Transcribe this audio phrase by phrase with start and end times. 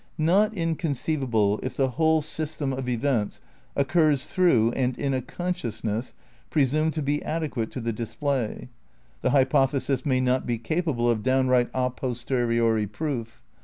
[0.17, 3.39] Not inconceivable if the whole system of events
[3.77, 6.15] oc curs through and in a consciousness
[6.49, 8.69] presumed to be adequate to the display.
[9.21, 13.43] The hypothesis may not be capable of downright a posteriori proof.